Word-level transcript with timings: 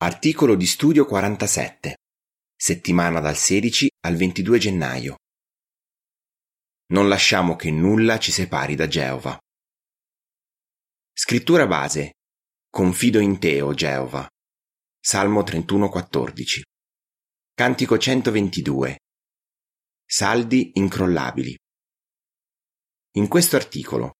Articolo 0.00 0.54
di 0.54 0.64
studio 0.64 1.04
47. 1.06 1.96
Settimana 2.54 3.18
dal 3.18 3.34
16 3.34 3.90
al 4.06 4.14
22 4.14 4.58
gennaio. 4.58 5.16
Non 6.92 7.08
lasciamo 7.08 7.56
che 7.56 7.72
nulla 7.72 8.20
ci 8.20 8.30
separi 8.30 8.76
da 8.76 8.86
Geova. 8.86 9.36
Scrittura 11.12 11.66
base. 11.66 12.12
Confido 12.70 13.18
in 13.18 13.40
te, 13.40 13.60
o 13.60 13.74
Geova. 13.74 14.24
Salmo 15.00 15.42
31:14. 15.42 16.62
Cantico 17.52 17.98
122. 17.98 18.98
Saldi 20.04 20.70
incrollabili. 20.74 21.58
In 23.16 23.26
questo 23.26 23.56
articolo. 23.56 24.12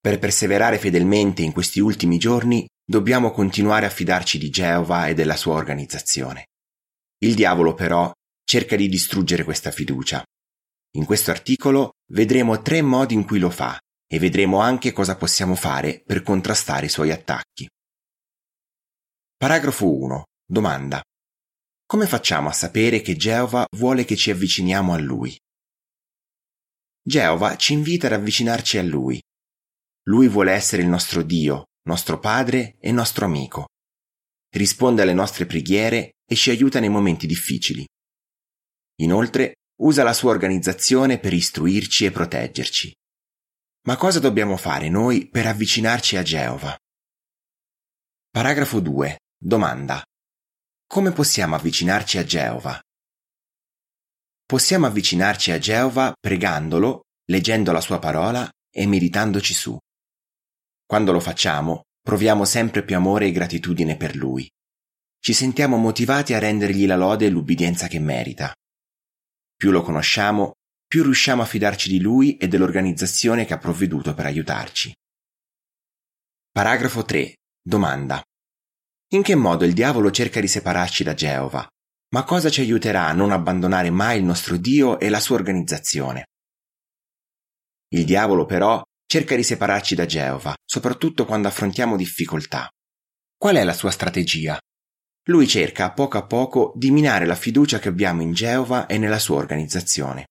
Per 0.00 0.18
perseverare 0.18 0.78
fedelmente 0.78 1.42
in 1.42 1.52
questi 1.52 1.80
ultimi 1.80 2.18
giorni 2.18 2.66
dobbiamo 2.84 3.32
continuare 3.32 3.84
a 3.86 3.90
fidarci 3.90 4.38
di 4.38 4.48
Geova 4.48 5.08
e 5.08 5.14
della 5.14 5.36
sua 5.36 5.54
organizzazione. 5.54 6.46
Il 7.18 7.34
diavolo 7.34 7.74
però 7.74 8.12
cerca 8.44 8.76
di 8.76 8.88
distruggere 8.88 9.44
questa 9.44 9.70
fiducia. 9.70 10.24
In 10.96 11.04
questo 11.04 11.30
articolo 11.30 11.90
vedremo 12.12 12.62
tre 12.62 12.80
modi 12.80 13.14
in 13.14 13.26
cui 13.26 13.38
lo 13.38 13.50
fa 13.50 13.78
e 14.06 14.18
vedremo 14.18 14.60
anche 14.60 14.92
cosa 14.92 15.16
possiamo 15.16 15.54
fare 15.54 16.02
per 16.06 16.22
contrastare 16.22 16.86
i 16.86 16.90
suoi 16.90 17.10
attacchi. 17.10 17.68
Paragrafo 19.36 19.92
1. 19.92 20.24
Domanda. 20.46 21.02
Come 21.84 22.06
facciamo 22.06 22.48
a 22.48 22.52
sapere 22.52 23.00
che 23.00 23.16
Geova 23.16 23.66
vuole 23.76 24.04
che 24.04 24.16
ci 24.16 24.30
avviciniamo 24.30 24.92
a 24.92 24.98
Lui? 24.98 25.38
Geova 27.02 27.56
ci 27.56 27.72
invita 27.72 28.06
ad 28.06 28.14
avvicinarci 28.14 28.78
a 28.78 28.82
Lui. 28.82 29.20
Lui 30.08 30.26
vuole 30.28 30.52
essere 30.52 30.80
il 30.80 30.88
nostro 30.88 31.22
Dio, 31.22 31.66
nostro 31.82 32.18
padre 32.18 32.78
e 32.80 32.92
nostro 32.92 33.26
amico. 33.26 33.66
Risponde 34.50 35.02
alle 35.02 35.12
nostre 35.12 35.44
preghiere 35.44 36.12
e 36.24 36.34
ci 36.34 36.48
aiuta 36.48 36.80
nei 36.80 36.88
momenti 36.88 37.26
difficili. 37.26 37.86
Inoltre, 39.02 39.56
usa 39.80 40.02
la 40.02 40.14
sua 40.14 40.30
organizzazione 40.30 41.18
per 41.18 41.34
istruirci 41.34 42.06
e 42.06 42.10
proteggerci. 42.10 42.90
Ma 43.86 43.96
cosa 43.96 44.18
dobbiamo 44.18 44.56
fare 44.56 44.88
noi 44.88 45.28
per 45.28 45.46
avvicinarci 45.46 46.16
a 46.16 46.22
Geova? 46.22 46.74
Paragrafo 48.30 48.80
2. 48.80 49.18
Domanda. 49.38 50.02
Come 50.86 51.12
possiamo 51.12 51.54
avvicinarci 51.54 52.16
a 52.16 52.24
Geova? 52.24 52.80
Possiamo 54.46 54.86
avvicinarci 54.86 55.50
a 55.50 55.58
Geova 55.58 56.14
pregandolo, 56.18 57.02
leggendo 57.26 57.72
la 57.72 57.82
sua 57.82 57.98
parola 57.98 58.50
e 58.70 58.86
meditandoci 58.86 59.52
su. 59.52 59.78
Quando 60.88 61.12
lo 61.12 61.20
facciamo, 61.20 61.82
proviamo 62.00 62.46
sempre 62.46 62.82
più 62.82 62.96
amore 62.96 63.26
e 63.26 63.30
gratitudine 63.30 63.98
per 63.98 64.16
lui. 64.16 64.50
Ci 65.20 65.34
sentiamo 65.34 65.76
motivati 65.76 66.32
a 66.32 66.38
rendergli 66.38 66.86
la 66.86 66.96
lode 66.96 67.26
e 67.26 67.28
l'ubbidienza 67.28 67.88
che 67.88 67.98
merita. 67.98 68.54
Più 69.54 69.70
lo 69.70 69.82
conosciamo, 69.82 70.54
più 70.86 71.02
riusciamo 71.02 71.42
a 71.42 71.44
fidarci 71.44 71.90
di 71.90 72.00
lui 72.00 72.38
e 72.38 72.48
dell'organizzazione 72.48 73.44
che 73.44 73.52
ha 73.52 73.58
provveduto 73.58 74.14
per 74.14 74.24
aiutarci. 74.24 74.94
Paragrafo 76.50 77.04
3. 77.04 77.36
Domanda. 77.60 78.22
In 79.08 79.20
che 79.20 79.34
modo 79.34 79.66
il 79.66 79.74
diavolo 79.74 80.10
cerca 80.10 80.40
di 80.40 80.48
separarci 80.48 81.04
da 81.04 81.12
Geova? 81.12 81.68
Ma 82.14 82.24
cosa 82.24 82.48
ci 82.48 82.62
aiuterà 82.62 83.08
a 83.08 83.12
non 83.12 83.32
abbandonare 83.32 83.90
mai 83.90 84.20
il 84.20 84.24
nostro 84.24 84.56
Dio 84.56 84.98
e 84.98 85.10
la 85.10 85.20
sua 85.20 85.36
organizzazione? 85.36 86.28
Il 87.88 88.06
diavolo 88.06 88.46
però 88.46 88.82
cerca 89.08 89.34
di 89.34 89.42
separarci 89.42 89.94
da 89.94 90.04
Geova, 90.04 90.54
soprattutto 90.66 91.24
quando 91.24 91.48
affrontiamo 91.48 91.96
difficoltà. 91.96 92.68
Qual 93.38 93.56
è 93.56 93.64
la 93.64 93.72
sua 93.72 93.90
strategia? 93.90 94.60
Lui 95.28 95.48
cerca 95.48 95.86
a 95.86 95.92
poco 95.92 96.18
a 96.18 96.26
poco 96.26 96.74
di 96.76 96.90
minare 96.90 97.24
la 97.24 97.34
fiducia 97.34 97.78
che 97.78 97.88
abbiamo 97.88 98.20
in 98.20 98.34
Geova 98.34 98.86
e 98.86 98.98
nella 98.98 99.18
sua 99.18 99.36
organizzazione. 99.36 100.26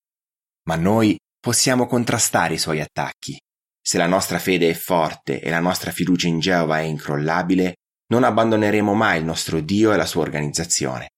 Ma 0.68 0.76
noi 0.76 1.18
possiamo 1.40 1.86
contrastare 1.86 2.54
i 2.54 2.58
suoi 2.58 2.80
attacchi. 2.80 3.36
Se 3.80 3.98
la 3.98 4.06
nostra 4.06 4.38
fede 4.38 4.70
è 4.70 4.74
forte 4.74 5.40
e 5.40 5.50
la 5.50 5.60
nostra 5.60 5.90
fiducia 5.90 6.28
in 6.28 6.38
Geova 6.38 6.78
è 6.78 6.82
incrollabile, 6.82 7.78
non 8.12 8.22
abbandoneremo 8.22 8.94
mai 8.94 9.18
il 9.18 9.24
nostro 9.24 9.60
Dio 9.60 9.92
e 9.92 9.96
la 9.96 10.06
sua 10.06 10.22
organizzazione. 10.22 11.10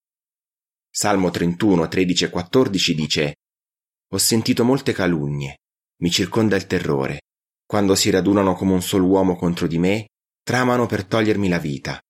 Salmo 0.89 1.29
31, 1.29 1.89
13 1.89 2.25
e 2.25 2.31
14 2.31 2.95
dice 2.95 3.35
Ho 4.13 4.19
sentito 4.19 4.65
molte 4.65 4.93
calunnie, 4.93 5.57
mi 6.03 6.11
circonda 6.11 6.57
il 6.57 6.67
terrore, 6.67 7.21
quando 7.71 7.95
si 7.95 8.11
radunano 8.11 8.57
come 8.57 8.73
un 8.73 8.83
solo 8.83 9.07
uomo 9.07 9.37
contro 9.37 9.69
di 9.69 9.79
me, 9.79 10.09
tramano 10.43 10.87
per 10.87 11.05
togliermi 11.05 11.49
la 11.49 11.61
vita. 11.61 12.01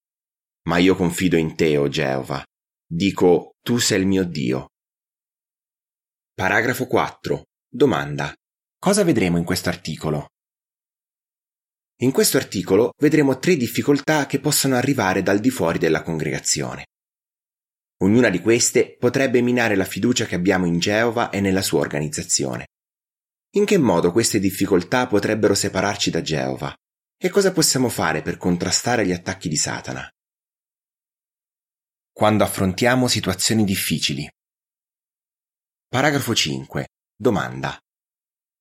Ma 0.68 0.78
io 0.78 0.96
confido 0.96 1.36
in 1.36 1.54
te, 1.54 1.76
o 1.76 1.86
Geova. 1.86 2.42
Dico, 2.90 3.50
tu 3.62 3.76
sei 3.76 4.00
il 4.00 4.06
mio 4.06 4.24
Dio. 4.24 4.68
Paragrafo 6.32 6.86
4. 6.86 7.42
Domanda. 7.68 8.32
Cosa 8.78 9.04
vedremo 9.04 9.36
in 9.36 9.44
questo 9.44 9.68
articolo? 9.68 10.28
In 12.04 12.10
questo 12.10 12.38
articolo 12.38 12.92
vedremo 12.96 13.38
tre 13.38 13.56
difficoltà 13.56 14.24
che 14.24 14.40
possono 14.40 14.76
arrivare 14.76 15.22
dal 15.22 15.40
di 15.40 15.50
fuori 15.50 15.78
della 15.78 16.02
congregazione. 16.02 16.86
Ognuna 17.98 18.30
di 18.30 18.40
queste 18.40 18.96
potrebbe 18.98 19.42
minare 19.42 19.76
la 19.76 19.84
fiducia 19.84 20.24
che 20.24 20.36
abbiamo 20.36 20.64
in 20.64 20.78
Geova 20.78 21.28
e 21.28 21.42
nella 21.42 21.60
sua 21.60 21.80
organizzazione. 21.80 22.64
In 23.54 23.64
che 23.64 23.78
modo 23.78 24.12
queste 24.12 24.38
difficoltà 24.38 25.08
potrebbero 25.08 25.56
separarci 25.56 26.10
da 26.10 26.22
Geova? 26.22 26.72
E 27.20 27.30
cosa 27.30 27.50
possiamo 27.50 27.88
fare 27.88 28.22
per 28.22 28.36
contrastare 28.36 29.04
gli 29.04 29.10
attacchi 29.10 29.48
di 29.48 29.56
Satana? 29.56 30.08
Quando 32.12 32.44
affrontiamo 32.44 33.08
situazioni 33.08 33.64
difficili. 33.64 34.30
Paragrafo 35.88 36.32
5. 36.32 36.86
Domanda. 37.16 37.76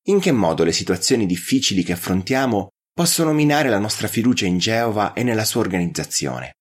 In 0.07 0.19
che 0.19 0.31
modo 0.31 0.63
le 0.63 0.71
situazioni 0.71 1.27
difficili 1.27 1.83
che 1.83 1.91
affrontiamo 1.91 2.69
possono 2.91 3.31
minare 3.31 3.69
la 3.69 3.77
nostra 3.77 4.07
fiducia 4.07 4.47
in 4.47 4.57
Geova 4.57 5.13
e 5.13 5.21
nella 5.21 5.45
sua 5.45 5.61
organizzazione? 5.61 6.55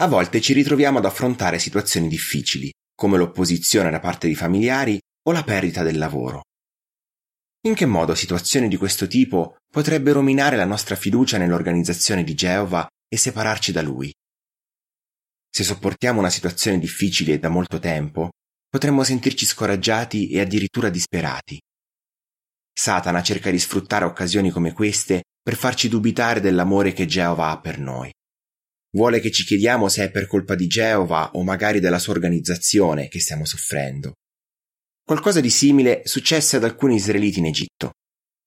A 0.00 0.08
volte 0.08 0.40
ci 0.40 0.52
ritroviamo 0.52 0.98
ad 0.98 1.04
affrontare 1.04 1.60
situazioni 1.60 2.08
difficili, 2.08 2.72
come 2.92 3.18
l'opposizione 3.18 3.88
da 3.90 4.00
parte 4.00 4.26
di 4.26 4.34
familiari 4.34 4.98
o 5.28 5.32
la 5.32 5.44
perdita 5.44 5.84
del 5.84 5.98
lavoro. 5.98 6.42
In 7.66 7.74
che 7.74 7.84
modo 7.84 8.14
situazioni 8.14 8.68
di 8.68 8.76
questo 8.76 9.08
tipo 9.08 9.56
potrebbero 9.68 10.22
minare 10.22 10.54
la 10.54 10.64
nostra 10.64 10.94
fiducia 10.94 11.36
nell'organizzazione 11.36 12.22
di 12.22 12.32
Geova 12.32 12.86
e 13.08 13.16
separarci 13.16 13.72
da 13.72 13.82
lui? 13.82 14.14
Se 15.50 15.64
sopportiamo 15.64 16.20
una 16.20 16.30
situazione 16.30 16.78
difficile 16.78 17.40
da 17.40 17.48
molto 17.48 17.80
tempo, 17.80 18.30
potremmo 18.68 19.02
sentirci 19.02 19.44
scoraggiati 19.44 20.30
e 20.30 20.38
addirittura 20.38 20.90
disperati. 20.90 21.60
Satana 22.72 23.20
cerca 23.24 23.50
di 23.50 23.58
sfruttare 23.58 24.04
occasioni 24.04 24.50
come 24.50 24.72
queste 24.72 25.24
per 25.42 25.56
farci 25.56 25.88
dubitare 25.88 26.38
dell'amore 26.38 26.92
che 26.92 27.06
Geova 27.06 27.50
ha 27.50 27.58
per 27.58 27.80
noi. 27.80 28.12
Vuole 28.92 29.18
che 29.18 29.32
ci 29.32 29.44
chiediamo 29.44 29.88
se 29.88 30.04
è 30.04 30.10
per 30.12 30.28
colpa 30.28 30.54
di 30.54 30.68
Geova 30.68 31.32
o 31.32 31.42
magari 31.42 31.80
della 31.80 31.98
sua 31.98 32.12
organizzazione 32.12 33.08
che 33.08 33.18
stiamo 33.18 33.44
soffrendo. 33.44 34.12
Qualcosa 35.06 35.38
di 35.38 35.50
simile 35.50 36.02
successe 36.04 36.56
ad 36.56 36.64
alcuni 36.64 36.96
israeliti 36.96 37.38
in 37.38 37.46
Egitto. 37.46 37.92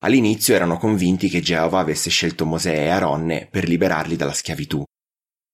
All'inizio 0.04 0.54
erano 0.54 0.76
convinti 0.76 1.30
che 1.30 1.40
Geova 1.40 1.78
avesse 1.78 2.10
scelto 2.10 2.44
Mosè 2.44 2.74
e 2.74 2.88
Aronne 2.90 3.48
per 3.50 3.66
liberarli 3.66 4.14
dalla 4.14 4.34
schiavitù. 4.34 4.84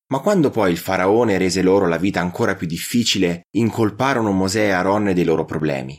Ma 0.09 0.19
quando 0.19 0.51
poi 0.51 0.73
il 0.73 0.79
faraone 0.79 1.39
rese 1.39 1.63
loro 1.63 1.87
la 1.87 1.97
vita 1.97 2.19
ancora 2.19 2.57
più 2.57 2.67
difficile, 2.67 3.43
incolparono 3.53 4.33
Mosè 4.33 4.63
e 4.63 4.71
Aronne 4.71 5.15
dei 5.15 5.23
loro 5.23 5.45
problemi. 5.45 5.97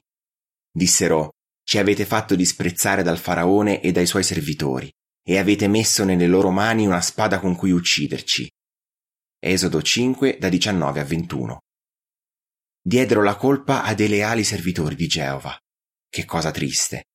Dissero, 0.69 1.29
ci 1.63 1.78
avete 1.78 2.03
fatto 2.03 2.35
disprezzare 2.35 3.01
dal 3.01 3.18
faraone 3.18 3.79
e 3.79 3.94
dai 3.94 4.07
suoi 4.07 4.24
servitori, 4.24 4.91
e 5.25 5.38
avete 5.38 5.69
messo 5.69 6.03
nelle 6.03 6.28
loro 6.28 6.51
mani 6.51 6.85
una 6.85 7.00
spada 7.00 7.39
con 7.39 7.56
cui 7.56 7.72
ucciderci. 7.72 8.50
Esodo 9.39 9.81
5 9.81 10.38
da 10.38 10.50
19 10.50 11.00
a 11.00 11.03
21 11.06 11.60
diedero 12.88 13.22
la 13.22 13.36
colpa 13.36 13.84
a 13.84 13.94
dei 13.94 14.07
leali 14.07 14.45
servitori 14.45 14.95
di 14.95 15.07
Geova. 15.07 15.60
Che 16.10 16.24
cosa 16.24 16.51
triste. 16.51 17.07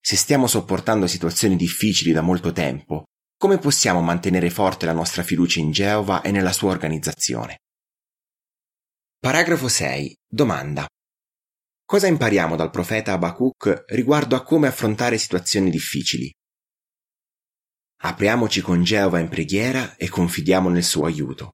Se 0.00 0.16
stiamo 0.16 0.48
sopportando 0.48 1.06
situazioni 1.06 1.54
difficili 1.54 2.10
da 2.10 2.22
molto 2.22 2.50
tempo, 2.50 3.04
come 3.36 3.58
possiamo 3.58 4.00
mantenere 4.00 4.50
forte 4.50 4.86
la 4.86 4.92
nostra 4.92 5.22
fiducia 5.22 5.60
in 5.60 5.70
Geova 5.70 6.22
e 6.22 6.32
nella 6.32 6.50
sua 6.50 6.72
organizzazione? 6.72 7.58
Paragrafo 9.20 9.68
6. 9.68 10.16
Domanda. 10.26 10.88
Cosa 11.84 12.08
impariamo 12.08 12.56
dal 12.56 12.70
profeta 12.70 13.12
Abacuc 13.12 13.84
riguardo 13.90 14.34
a 14.34 14.42
come 14.42 14.66
affrontare 14.66 15.18
situazioni 15.18 15.70
difficili? 15.70 16.32
Apriamoci 18.02 18.60
con 18.60 18.82
Geova 18.82 19.20
in 19.20 19.28
preghiera 19.28 19.94
e 19.94 20.08
confidiamo 20.08 20.68
nel 20.68 20.82
suo 20.82 21.04
aiuto. 21.04 21.52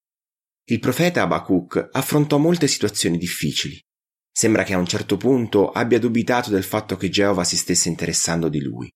Il 0.68 0.80
profeta 0.80 1.22
Abacuc 1.22 1.90
affrontò 1.92 2.38
molte 2.38 2.66
situazioni 2.66 3.18
difficili. 3.18 3.80
Sembra 4.32 4.64
che 4.64 4.74
a 4.74 4.78
un 4.78 4.86
certo 4.86 5.16
punto 5.16 5.70
abbia 5.70 6.00
dubitato 6.00 6.50
del 6.50 6.64
fatto 6.64 6.96
che 6.96 7.08
Geova 7.08 7.44
si 7.44 7.56
stesse 7.56 7.88
interessando 7.88 8.48
di 8.48 8.60
lui. 8.60 8.90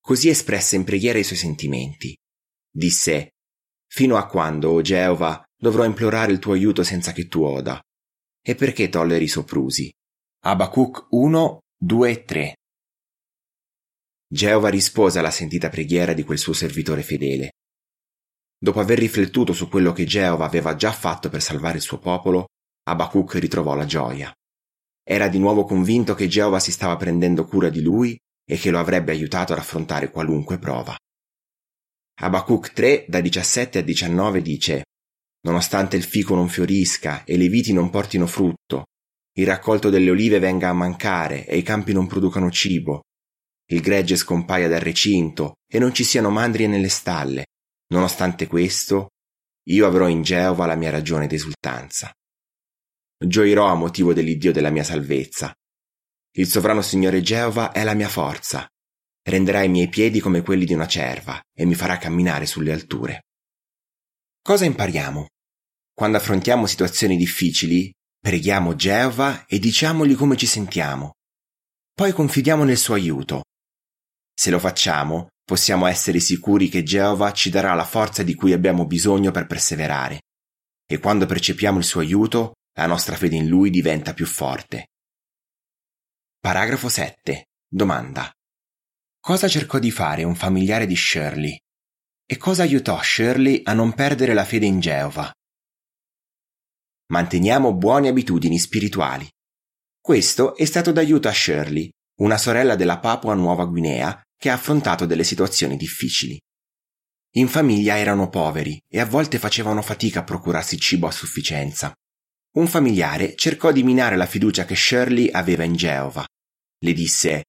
Così 0.00 0.28
espresse 0.28 0.74
in 0.74 0.82
preghiera 0.82 1.20
i 1.20 1.22
suoi 1.22 1.38
sentimenti. 1.38 2.16
Disse, 2.68 3.34
Fino 3.86 4.16
a 4.16 4.26
quando, 4.26 4.70
o 4.70 4.80
Geova, 4.80 5.44
dovrò 5.56 5.84
implorare 5.84 6.32
il 6.32 6.40
tuo 6.40 6.54
aiuto 6.54 6.82
senza 6.82 7.12
che 7.12 7.28
tu 7.28 7.42
oda? 7.42 7.80
E 8.42 8.56
perché 8.56 8.88
tolleri 8.88 9.24
i 9.24 9.28
soprusi? 9.28 9.88
Abacuc 10.42 11.06
1, 11.10 11.60
2 11.78 12.10
e 12.10 12.24
3 12.24 12.56
Geova 14.28 14.68
rispose 14.70 15.20
alla 15.20 15.30
sentita 15.30 15.68
preghiera 15.68 16.14
di 16.14 16.24
quel 16.24 16.38
suo 16.38 16.52
servitore 16.52 17.02
fedele. 17.02 17.52
Dopo 18.58 18.80
aver 18.80 18.98
riflettuto 18.98 19.52
su 19.52 19.68
quello 19.68 19.92
che 19.92 20.04
Geova 20.04 20.44
aveva 20.44 20.76
già 20.76 20.92
fatto 20.92 21.28
per 21.28 21.42
salvare 21.42 21.76
il 21.76 21.82
suo 21.82 21.98
popolo, 21.98 22.46
Abacuc 22.88 23.34
ritrovò 23.34 23.74
la 23.74 23.84
gioia. 23.84 24.32
Era 25.02 25.28
di 25.28 25.38
nuovo 25.38 25.64
convinto 25.64 26.14
che 26.14 26.26
Geova 26.26 26.58
si 26.58 26.72
stava 26.72 26.96
prendendo 26.96 27.44
cura 27.44 27.68
di 27.68 27.82
lui 27.82 28.18
e 28.48 28.56
che 28.56 28.70
lo 28.70 28.78
avrebbe 28.78 29.12
aiutato 29.12 29.52
ad 29.52 29.58
affrontare 29.58 30.10
qualunque 30.10 30.58
prova. 30.58 30.96
Abacuc 32.18 32.72
3 32.72 33.04
da 33.08 33.20
17 33.20 33.78
a 33.78 33.82
19 33.82 34.40
dice 34.40 34.84
Nonostante 35.46 35.96
il 35.96 36.04
fico 36.04 36.34
non 36.34 36.48
fiorisca 36.48 37.24
e 37.24 37.36
le 37.36 37.48
viti 37.48 37.72
non 37.72 37.90
portino 37.90 38.26
frutto, 38.26 38.86
il 39.38 39.46
raccolto 39.46 39.90
delle 39.90 40.10
olive 40.10 40.38
venga 40.38 40.70
a 40.70 40.72
mancare 40.72 41.46
e 41.46 41.58
i 41.58 41.62
campi 41.62 41.92
non 41.92 42.06
producano 42.06 42.50
cibo, 42.50 43.02
il 43.68 43.80
gregge 43.80 44.16
scompaia 44.16 44.66
dal 44.66 44.80
recinto 44.80 45.56
e 45.70 45.78
non 45.78 45.92
ci 45.92 46.04
siano 46.04 46.30
mandrie 46.30 46.66
nelle 46.66 46.88
stalle, 46.88 47.44
nonostante 47.88 48.46
questo, 48.46 49.08
io 49.68 49.86
avrò 49.86 50.08
in 50.08 50.22
Geova 50.22 50.66
la 50.66 50.76
mia 50.76 50.90
ragione 50.90 51.26
d'esultanza. 51.26 52.12
Gioirò 53.18 53.66
a 53.66 53.74
motivo 53.74 54.12
dell'Iddio 54.12 54.52
della 54.52 54.70
mia 54.70 54.84
salvezza. 54.84 55.52
Il 56.36 56.46
sovrano 56.46 56.82
Signore 56.82 57.22
Geova 57.22 57.72
è 57.72 57.82
la 57.82 57.94
mia 57.94 58.08
forza. 58.08 58.66
Renderà 59.22 59.62
i 59.62 59.68
miei 59.68 59.88
piedi 59.88 60.20
come 60.20 60.42
quelli 60.42 60.64
di 60.64 60.74
una 60.74 60.86
cerva 60.86 61.40
e 61.52 61.64
mi 61.64 61.74
farà 61.74 61.98
camminare 61.98 62.46
sulle 62.46 62.72
alture. 62.72 63.22
Cosa 64.42 64.64
impariamo? 64.64 65.26
Quando 65.92 66.18
affrontiamo 66.18 66.66
situazioni 66.66 67.16
difficili, 67.16 67.90
preghiamo 68.20 68.76
Geova 68.76 69.46
e 69.46 69.58
diciamogli 69.58 70.14
come 70.14 70.36
ci 70.36 70.46
sentiamo. 70.46 71.14
Poi 71.92 72.12
confidiamo 72.12 72.62
nel 72.62 72.76
suo 72.76 72.94
aiuto. 72.94 73.44
Se 74.32 74.50
lo 74.50 74.58
facciamo, 74.58 75.28
possiamo 75.46 75.86
essere 75.86 76.18
sicuri 76.18 76.68
che 76.68 76.82
Geova 76.82 77.32
ci 77.32 77.50
darà 77.50 77.72
la 77.74 77.84
forza 77.84 78.24
di 78.24 78.34
cui 78.34 78.52
abbiamo 78.52 78.84
bisogno 78.84 79.30
per 79.30 79.46
perseverare. 79.46 80.22
E 80.84 80.98
quando 80.98 81.24
percepiamo 81.24 81.78
il 81.78 81.84
suo 81.84 82.00
aiuto, 82.00 82.54
la 82.74 82.86
nostra 82.86 83.14
fede 83.14 83.36
in 83.36 83.46
lui 83.46 83.70
diventa 83.70 84.12
più 84.12 84.26
forte. 84.26 84.88
Paragrafo 86.40 86.88
7. 86.88 87.44
Domanda. 87.68 88.28
Cosa 89.20 89.46
cercò 89.46 89.78
di 89.78 89.92
fare 89.92 90.24
un 90.24 90.34
familiare 90.34 90.84
di 90.84 90.96
Shirley? 90.96 91.56
E 92.28 92.36
cosa 92.38 92.64
aiutò 92.64 93.00
Shirley 93.00 93.60
a 93.62 93.72
non 93.72 93.92
perdere 93.92 94.34
la 94.34 94.44
fede 94.44 94.66
in 94.66 94.80
Geova? 94.80 95.32
Manteniamo 97.12 97.72
buone 97.72 98.08
abitudini 98.08 98.58
spirituali. 98.58 99.28
Questo 100.00 100.56
è 100.56 100.64
stato 100.64 100.90
d'aiuto 100.90 101.28
a 101.28 101.32
Shirley, 101.32 101.88
una 102.20 102.36
sorella 102.36 102.74
della 102.74 102.98
Papua 102.98 103.34
Nuova 103.34 103.64
Guinea 103.64 104.20
che 104.38 104.50
ha 104.50 104.54
affrontato 104.54 105.06
delle 105.06 105.24
situazioni 105.24 105.76
difficili. 105.76 106.40
In 107.36 107.48
famiglia 107.48 107.98
erano 107.98 108.28
poveri 108.28 108.80
e 108.88 109.00
a 109.00 109.06
volte 109.06 109.38
facevano 109.38 109.82
fatica 109.82 110.20
a 110.20 110.24
procurarsi 110.24 110.78
cibo 110.78 111.06
a 111.06 111.10
sufficienza 111.10 111.94
un 112.56 112.66
familiare 112.66 113.36
cercò 113.36 113.70
di 113.70 113.82
minare 113.82 114.16
la 114.16 114.24
fiducia 114.24 114.64
che 114.64 114.74
Shirley 114.74 115.28
aveva 115.30 115.62
in 115.64 115.74
Geova. 115.74 116.26
Le 116.78 116.92
disse 116.94 117.44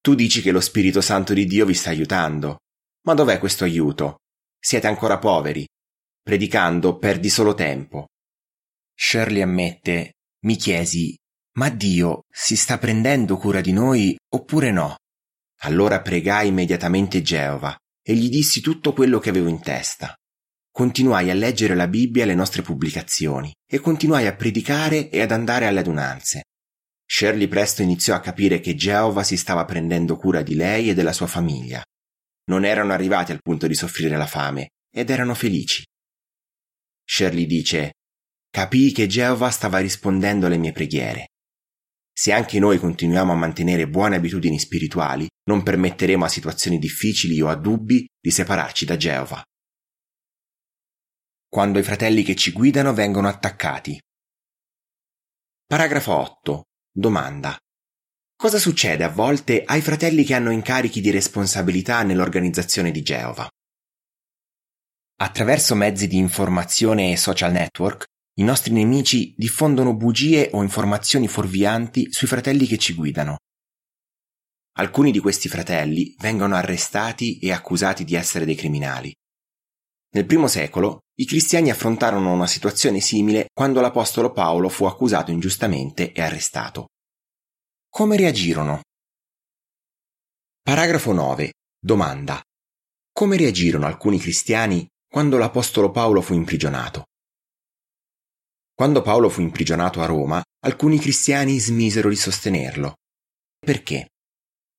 Tu 0.00 0.14
dici 0.14 0.40
che 0.40 0.50
lo 0.50 0.60
Spirito 0.60 1.02
Santo 1.02 1.34
di 1.34 1.44
Dio 1.44 1.66
vi 1.66 1.74
sta 1.74 1.90
aiutando. 1.90 2.60
Ma 3.04 3.14
dov'è 3.14 3.38
questo 3.38 3.64
aiuto? 3.64 4.20
Siete 4.58 4.86
ancora 4.86 5.18
poveri. 5.18 5.66
Predicando 6.22 6.96
perdi 6.96 7.28
solo 7.28 7.52
tempo. 7.52 8.06
Shirley 8.94 9.42
ammette 9.42 10.12
Mi 10.46 10.56
chiesi 10.56 11.14
Ma 11.56 11.68
Dio 11.68 12.22
si 12.30 12.56
sta 12.56 12.78
prendendo 12.78 13.36
cura 13.36 13.60
di 13.60 13.72
noi 13.72 14.16
oppure 14.30 14.70
no? 14.70 14.96
Allora 15.64 16.00
pregai 16.02 16.48
immediatamente 16.48 17.22
Geova 17.22 17.76
e 18.04 18.14
gli 18.14 18.28
dissi 18.28 18.60
tutto 18.60 18.92
quello 18.92 19.20
che 19.20 19.30
avevo 19.30 19.48
in 19.48 19.60
testa. 19.60 20.14
Continuai 20.72 21.30
a 21.30 21.34
leggere 21.34 21.76
la 21.76 21.86
Bibbia 21.86 22.24
e 22.24 22.26
le 22.26 22.34
nostre 22.34 22.62
pubblicazioni 22.62 23.54
e 23.64 23.78
continuai 23.78 24.26
a 24.26 24.34
predicare 24.34 25.08
e 25.08 25.20
ad 25.20 25.30
andare 25.30 25.66
alle 25.66 25.80
adunanze. 25.80 26.44
Shirley 27.06 27.46
presto 27.46 27.82
iniziò 27.82 28.14
a 28.14 28.20
capire 28.20 28.58
che 28.58 28.74
Geova 28.74 29.22
si 29.22 29.36
stava 29.36 29.64
prendendo 29.64 30.16
cura 30.16 30.42
di 30.42 30.54
lei 30.54 30.88
e 30.88 30.94
della 30.94 31.12
sua 31.12 31.26
famiglia. 31.26 31.82
Non 32.46 32.64
erano 32.64 32.92
arrivati 32.92 33.30
al 33.30 33.42
punto 33.42 33.66
di 33.68 33.74
soffrire 33.74 34.16
la 34.16 34.26
fame 34.26 34.70
ed 34.90 35.10
erano 35.10 35.34
felici. 35.34 35.84
Shirley 37.04 37.46
dice 37.46 37.92
Capii 38.50 38.92
che 38.92 39.06
Geova 39.06 39.50
stava 39.50 39.78
rispondendo 39.78 40.46
alle 40.46 40.58
mie 40.58 40.72
preghiere. 40.72 41.28
Se 42.12 42.32
anche 42.32 42.58
noi 42.58 42.78
continuiamo 42.78 43.32
a 43.32 43.36
mantenere 43.36 43.88
buone 43.88 44.16
abitudini 44.16 44.58
spirituali, 44.58 45.26
non 45.48 45.62
permetteremo 45.62 46.24
a 46.24 46.28
situazioni 46.28 46.78
difficili 46.78 47.40
o 47.40 47.48
a 47.48 47.56
dubbi 47.56 48.06
di 48.20 48.30
separarci 48.30 48.84
da 48.84 48.96
Geova 48.96 49.42
quando 51.52 51.78
i 51.78 51.82
fratelli 51.82 52.22
che 52.22 52.34
ci 52.34 52.50
guidano 52.50 52.94
vengono 52.94 53.28
attaccati. 53.28 54.00
Paragrafo 55.66 56.14
8. 56.14 56.62
Domanda. 56.90 57.54
Cosa 58.34 58.58
succede 58.58 59.04
a 59.04 59.10
volte 59.10 59.62
ai 59.62 59.82
fratelli 59.82 60.24
che 60.24 60.32
hanno 60.32 60.50
incarichi 60.50 61.02
di 61.02 61.10
responsabilità 61.10 62.04
nell'organizzazione 62.04 62.90
di 62.90 63.02
Geova? 63.02 63.46
Attraverso 65.20 65.74
mezzi 65.74 66.06
di 66.06 66.16
informazione 66.16 67.12
e 67.12 67.18
social 67.18 67.52
network, 67.52 68.06
i 68.36 68.42
nostri 68.44 68.72
nemici 68.72 69.34
diffondono 69.36 69.94
bugie 69.94 70.48
o 70.52 70.62
informazioni 70.62 71.28
fuorvianti 71.28 72.10
sui 72.10 72.26
fratelli 72.26 72.66
che 72.66 72.78
ci 72.78 72.94
guidano. 72.94 73.36
Alcuni 74.78 75.12
di 75.12 75.18
questi 75.18 75.48
fratelli 75.48 76.14
vengono 76.18 76.54
arrestati 76.54 77.38
e 77.38 77.52
accusati 77.52 78.04
di 78.04 78.14
essere 78.14 78.46
dei 78.46 78.54
criminali. 78.54 79.12
Nel 80.14 80.24
primo 80.24 80.46
secolo 80.46 81.00
i 81.18 81.26
cristiani 81.26 81.70
affrontarono 81.70 82.32
una 82.32 82.46
situazione 82.46 83.00
simile 83.00 83.48
quando 83.52 83.82
l'Apostolo 83.82 84.32
Paolo 84.32 84.70
fu 84.70 84.86
accusato 84.86 85.30
ingiustamente 85.30 86.12
e 86.12 86.22
arrestato. 86.22 86.86
Come 87.90 88.16
reagirono? 88.16 88.80
Paragrafo 90.62 91.12
9. 91.12 91.52
Domanda. 91.78 92.40
Come 93.12 93.36
reagirono 93.36 93.84
alcuni 93.84 94.18
cristiani 94.18 94.86
quando 95.06 95.36
l'Apostolo 95.36 95.90
Paolo 95.90 96.22
fu 96.22 96.32
imprigionato? 96.32 97.04
Quando 98.74 99.02
Paolo 99.02 99.28
fu 99.28 99.40
imprigionato 99.40 100.00
a 100.00 100.06
Roma, 100.06 100.42
alcuni 100.64 100.98
cristiani 100.98 101.58
smisero 101.58 102.08
di 102.08 102.16
sostenerlo. 102.16 102.94
Perché? 103.58 104.08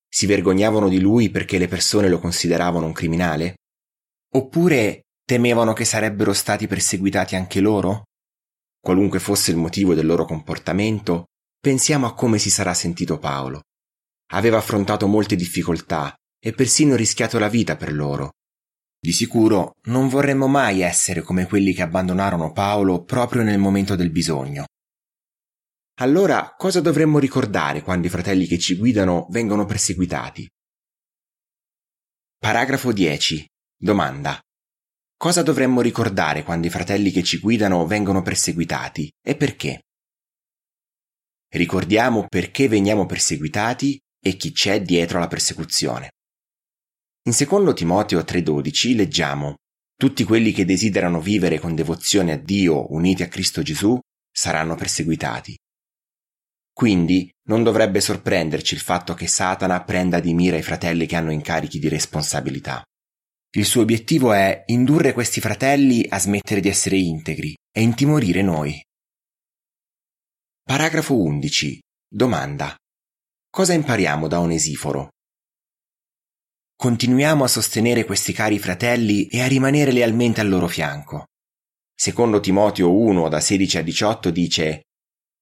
Si 0.08 0.26
vergognavano 0.26 0.88
di 0.88 1.00
lui 1.00 1.30
perché 1.30 1.58
le 1.58 1.68
persone 1.68 2.08
lo 2.08 2.18
consideravano 2.18 2.86
un 2.86 2.92
criminale? 2.92 3.56
Oppure 4.34 5.04
Temevano 5.26 5.72
che 5.72 5.86
sarebbero 5.86 6.34
stati 6.34 6.66
perseguitati 6.66 7.34
anche 7.34 7.60
loro? 7.60 8.02
Qualunque 8.78 9.20
fosse 9.20 9.50
il 9.52 9.56
motivo 9.56 9.94
del 9.94 10.04
loro 10.04 10.26
comportamento, 10.26 11.28
pensiamo 11.58 12.06
a 12.06 12.12
come 12.12 12.36
si 12.36 12.50
sarà 12.50 12.74
sentito 12.74 13.18
Paolo. 13.18 13.62
Aveva 14.32 14.58
affrontato 14.58 15.06
molte 15.06 15.34
difficoltà 15.34 16.14
e 16.38 16.52
persino 16.52 16.94
rischiato 16.94 17.38
la 17.38 17.48
vita 17.48 17.74
per 17.74 17.94
loro. 17.94 18.32
Di 19.04 19.12
sicuro 19.12 19.74
non 19.88 20.08
vorremmo 20.08 20.46
mai 20.46 20.80
essere 20.80 21.20
come 21.20 21.44
quelli 21.44 21.74
che 21.74 21.82
abbandonarono 21.82 22.52
Paolo 22.52 23.04
proprio 23.04 23.42
nel 23.42 23.58
momento 23.58 23.96
del 23.96 24.10
bisogno. 24.10 24.64
Allora 26.00 26.54
cosa 26.56 26.80
dovremmo 26.80 27.18
ricordare 27.18 27.82
quando 27.82 28.06
i 28.06 28.10
fratelli 28.10 28.46
che 28.46 28.58
ci 28.58 28.76
guidano 28.76 29.26
vengono 29.28 29.66
perseguitati? 29.66 30.48
Paragrafo 32.38 32.92
10. 32.92 33.46
Domanda. 33.76 34.40
Cosa 35.18 35.42
dovremmo 35.42 35.82
ricordare 35.82 36.42
quando 36.42 36.66
i 36.66 36.70
fratelli 36.70 37.10
che 37.10 37.22
ci 37.22 37.40
guidano 37.40 37.86
vengono 37.86 38.22
perseguitati 38.22 39.12
e 39.22 39.36
perché? 39.36 39.82
Ricordiamo 41.52 42.24
perché 42.26 42.68
veniamo 42.68 43.04
perseguitati 43.04 44.00
e 44.18 44.36
chi 44.36 44.50
c'è 44.50 44.80
dietro 44.80 45.18
la 45.18 45.28
persecuzione. 45.28 46.13
In 47.26 47.32
secondo 47.32 47.72
Timoteo 47.72 48.20
3:12 48.20 48.94
leggiamo 48.94 49.54
Tutti 49.96 50.24
quelli 50.24 50.52
che 50.52 50.66
desiderano 50.66 51.20
vivere 51.20 51.58
con 51.58 51.74
devozione 51.74 52.32
a 52.32 52.36
Dio 52.36 52.92
uniti 52.92 53.22
a 53.22 53.28
Cristo 53.28 53.62
Gesù 53.62 53.98
saranno 54.30 54.74
perseguitati. 54.74 55.56
Quindi 56.70 57.30
non 57.48 57.62
dovrebbe 57.62 58.00
sorprenderci 58.00 58.74
il 58.74 58.80
fatto 58.80 59.14
che 59.14 59.28
Satana 59.28 59.82
prenda 59.84 60.20
di 60.20 60.34
mira 60.34 60.58
i 60.58 60.62
fratelli 60.62 61.06
che 61.06 61.16
hanno 61.16 61.30
incarichi 61.30 61.78
di 61.78 61.88
responsabilità. 61.88 62.82
Il 63.56 63.64
suo 63.64 63.82
obiettivo 63.82 64.32
è 64.32 64.64
indurre 64.66 65.12
questi 65.12 65.40
fratelli 65.40 66.04
a 66.08 66.18
smettere 66.18 66.60
di 66.60 66.68
essere 66.68 66.98
integri 66.98 67.54
e 67.70 67.80
intimorire 67.80 68.42
noi. 68.42 68.82
Paragrafo 70.62 71.16
11. 71.16 71.80
Domanda. 72.06 72.76
Cosa 73.48 73.72
impariamo 73.72 74.26
da 74.26 74.40
Onesiforo? 74.40 75.13
Continuiamo 76.76 77.44
a 77.44 77.48
sostenere 77.48 78.04
questi 78.04 78.32
cari 78.32 78.58
fratelli 78.58 79.26
e 79.26 79.40
a 79.40 79.46
rimanere 79.46 79.92
lealmente 79.92 80.40
al 80.40 80.48
loro 80.48 80.66
fianco. 80.66 81.26
Secondo 81.94 82.40
Timoteo 82.40 82.92
1 82.92 83.28
da 83.28 83.40
16 83.40 83.78
a 83.78 83.82
18 83.82 84.30
dice 84.30 84.82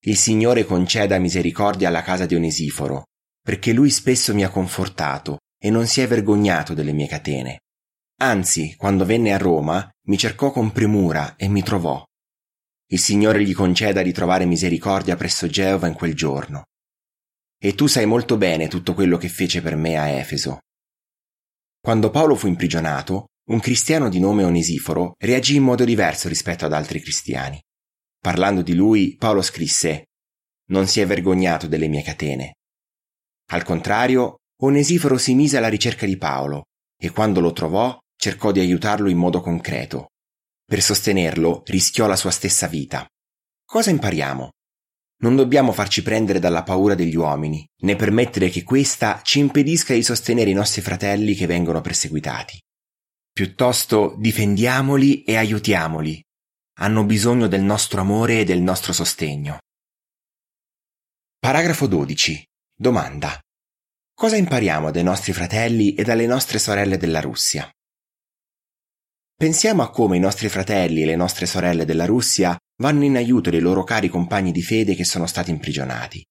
Il 0.05 0.17
Signore 0.17 0.65
conceda 0.65 1.19
misericordia 1.19 1.89
alla 1.89 2.03
casa 2.03 2.27
di 2.27 2.35
Onesiforo, 2.35 3.05
perché 3.41 3.73
lui 3.73 3.91
spesso 3.91 4.35
mi 4.35 4.45
ha 4.45 4.51
confortato 4.51 5.39
e 5.59 5.71
non 5.71 5.87
si 5.87 6.01
è 6.01 6.07
vergognato 6.07 6.75
delle 6.75 6.93
mie 6.93 7.09
catene. 7.09 7.61
Anzi, 8.21 8.77
quando 8.77 9.05
venne 9.05 9.33
a 9.33 9.39
Roma, 9.39 9.89
mi 10.07 10.19
cercò 10.19 10.53
con 10.53 10.71
premura 10.71 11.35
e 11.37 11.49
mi 11.49 11.63
trovò. 11.63 12.05
Il 12.91 12.99
Signore 12.99 13.43
gli 13.43 13.55
conceda 13.55 14.03
di 14.03 14.13
trovare 14.13 14.45
misericordia 14.45 15.17
presso 15.17 15.49
Geova 15.49 15.87
in 15.87 15.95
quel 15.95 16.15
giorno. 16.15 16.65
E 17.59 17.75
tu 17.75 17.87
sai 17.87 18.07
molto 18.07 18.37
bene 18.37 18.69
tutto 18.69 18.93
quello 18.93 19.17
che 19.17 19.29
fece 19.29 19.63
per 19.63 19.77
me 19.77 19.97
a 19.97 20.09
Efeso. 20.09 20.59
Quando 21.85 22.11
Paolo 22.11 22.37
fu 22.37 22.47
imprigionato, 22.47 23.31
un 23.49 23.59
cristiano 23.59 24.09
di 24.09 24.21
nome 24.21 24.45
Onesiforo 24.45 25.15
reagì 25.19 25.57
in 25.57 25.65
modo 25.65 25.85
diverso 25.85 26.29
rispetto 26.29 26.65
ad 26.65 26.73
altri 26.73 27.01
cristiani. 27.01 27.61
Parlando 28.21 28.63
di 28.63 28.73
lui, 28.73 29.17
Paolo 29.17 29.43
scrisse 29.43 30.05
Non 30.69 30.87
si 30.87 31.01
è 31.01 31.07
vergognato 31.07 31.67
delle 31.67 31.89
mie 31.89 32.05
catene. 32.05 32.53
Al 33.51 33.65
contrario, 33.65 34.37
Onesiforo 34.61 35.19
si 35.19 35.35
mise 35.35 35.57
alla 35.57 35.67
ricerca 35.67 36.07
di 36.07 36.17
Paolo 36.17 36.67
e 36.97 37.11
quando 37.11 37.41
lo 37.41 37.51
trovò 37.51 37.99
cercò 38.17 38.53
di 38.53 38.61
aiutarlo 38.61 39.09
in 39.09 39.19
modo 39.19 39.41
concreto. 39.41 40.11
Per 40.65 40.81
sostenerlo 40.81 41.63
rischiò 41.65 42.07
la 42.07 42.15
sua 42.15 42.31
stessa 42.31 42.69
vita. 42.69 43.05
Cosa 43.65 43.91
impariamo? 43.91 44.51
Non 45.23 45.37
dobbiamo 45.37 45.71
farci 45.71 46.03
prendere 46.03 46.41
dalla 46.41 46.65
paura 46.65 46.95
degli 46.95 47.15
uomini, 47.15 47.65
né 47.83 47.95
permettere 47.95 48.49
che 48.49 48.65
questa 48.65 49.21
ci 49.23 49.39
impedisca 49.39 49.95
di 49.95 50.03
sostenere 50.03 50.51
i 50.51 50.55
nostri 50.55 50.83
fratelli 50.83 51.35
che 51.35 51.47
vengono 51.47 51.81
perseguitati. 51.81 52.61
Piuttosto 53.33 54.17
difendiamoli 54.19 55.23
e 55.23 55.37
aiutiamoli. 55.37 56.21
Hanno 56.81 57.05
bisogno 57.05 57.47
del 57.47 57.63
nostro 57.63 58.01
amore 58.01 58.41
e 58.41 58.45
del 58.45 58.61
nostro 58.61 58.93
sostegno. 58.93 59.59
Paragrafo 61.39 61.87
12. 61.87 62.45
Domanda. 62.75 63.39
Cosa 64.13 64.37
impariamo 64.37 64.91
dai 64.91 65.05
nostri 65.05 65.33
fratelli 65.33 65.95
e 65.95 66.03
dalle 66.03 66.27
nostre 66.27 66.59
sorelle 66.59 66.97
della 66.97 67.21
Russia? 67.21 67.71
Pensiamo 69.37 69.83
a 69.83 69.91
come 69.91 70.17
i 70.17 70.21
nostri 70.21 70.49
fratelli 70.49 71.03
e 71.03 71.07
le 71.07 71.17
nostre 71.17 71.47
sorelle 71.47 71.85
della 71.85 72.07
Russia 72.07 72.57
vanno 72.83 73.05
in 73.05 73.15
aiuto 73.15 73.49
dei 73.49 73.61
loro 73.61 73.85
cari 73.85 74.09
compagni 74.09 74.51
di 74.51 74.61
fede 74.61 74.97
che 74.97 75.05
sono 75.05 75.27
stati 75.27 75.53
imprigionati. 75.53 76.27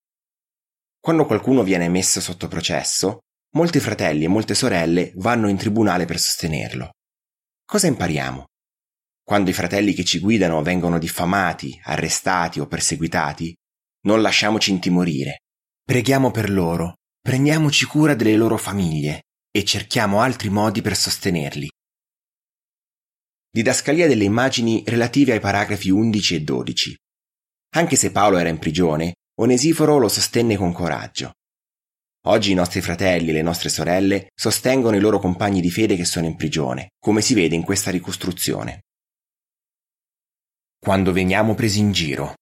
Quando 0.99 1.25
qualcuno 1.25 1.63
viene 1.63 1.87
messo 1.87 2.19
sotto 2.19 2.49
processo, 2.49 3.19
molti 3.55 3.79
fratelli 3.79 4.25
e 4.25 4.27
molte 4.27 4.53
sorelle 4.53 5.13
vanno 5.15 5.47
in 5.47 5.55
tribunale 5.55 6.03
per 6.03 6.19
sostenerlo. 6.19 6.91
Cosa 7.65 7.87
impariamo? 7.87 8.47
Quando 9.23 9.49
i 9.49 9.53
fratelli 9.53 9.93
che 9.93 10.03
ci 10.03 10.19
guidano 10.19 10.61
vengono 10.61 10.99
diffamati, 10.99 11.79
arrestati 11.83 12.59
o 12.59 12.67
perseguitati, 12.67 13.55
non 14.01 14.21
lasciamoci 14.21 14.71
intimorire. 14.71 15.43
Preghiamo 15.85 16.31
per 16.31 16.49
loro, 16.49 16.95
prendiamoci 17.21 17.85
cura 17.85 18.13
delle 18.13 18.35
loro 18.35 18.57
famiglie 18.57 19.21
e 19.49 19.63
cerchiamo 19.63 20.19
altri 20.19 20.49
modi 20.49 20.81
per 20.81 20.97
sostenerli. 20.97 21.69
Didascalia 23.53 24.07
delle 24.07 24.23
immagini 24.23 24.81
relative 24.85 25.33
ai 25.33 25.41
paragrafi 25.41 25.89
11 25.89 26.35
e 26.35 26.41
12. 26.41 26.97
Anche 27.75 27.97
se 27.97 28.11
Paolo 28.11 28.37
era 28.37 28.47
in 28.47 28.59
prigione, 28.59 29.15
Onesiforo 29.41 29.97
lo 29.97 30.07
sostenne 30.07 30.55
con 30.55 30.71
coraggio. 30.71 31.33
Oggi 32.27 32.51
i 32.51 32.53
nostri 32.53 32.79
fratelli 32.79 33.31
e 33.31 33.33
le 33.33 33.41
nostre 33.41 33.67
sorelle 33.67 34.29
sostengono 34.33 34.95
i 34.95 35.01
loro 35.01 35.19
compagni 35.19 35.59
di 35.59 35.69
fede 35.69 35.97
che 35.97 36.05
sono 36.05 36.27
in 36.27 36.37
prigione, 36.37 36.91
come 36.97 37.19
si 37.19 37.33
vede 37.33 37.55
in 37.55 37.63
questa 37.63 37.91
ricostruzione. 37.91 38.83
Quando 40.79 41.11
veniamo 41.11 41.53
presi 41.53 41.79
in 41.79 41.91
giro. 41.91 42.35